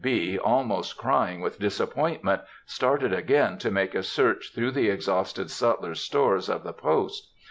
[0.03, 6.01] B., almost crying with disappointment, started again to make a search through the exhausted sutlers'
[6.01, 7.29] stores of the post.